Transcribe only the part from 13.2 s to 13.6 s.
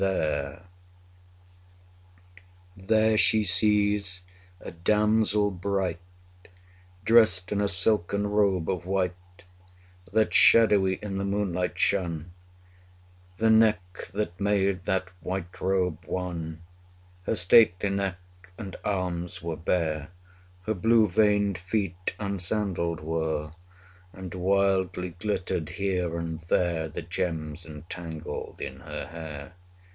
60 The